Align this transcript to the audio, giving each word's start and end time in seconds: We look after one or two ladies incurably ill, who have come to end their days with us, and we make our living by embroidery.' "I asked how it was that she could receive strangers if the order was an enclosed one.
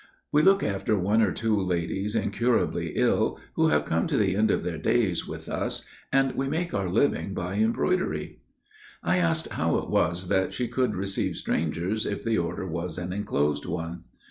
We 0.31 0.41
look 0.41 0.63
after 0.63 0.97
one 0.97 1.21
or 1.21 1.31
two 1.31 1.55
ladies 1.61 2.15
incurably 2.15 2.93
ill, 2.95 3.37
who 3.53 3.67
have 3.67 3.85
come 3.85 4.07
to 4.07 4.35
end 4.35 4.49
their 4.49 4.79
days 4.79 5.27
with 5.27 5.47
us, 5.47 5.85
and 6.11 6.31
we 6.31 6.47
make 6.47 6.73
our 6.73 6.89
living 6.89 7.35
by 7.35 7.57
embroidery.' 7.57 8.41
"I 9.03 9.17
asked 9.17 9.49
how 9.49 9.77
it 9.77 9.91
was 9.91 10.27
that 10.29 10.55
she 10.55 10.67
could 10.67 10.95
receive 10.95 11.35
strangers 11.35 12.07
if 12.07 12.23
the 12.23 12.39
order 12.39 12.65
was 12.67 12.97
an 12.97 13.13
enclosed 13.13 13.67
one. 13.67 14.05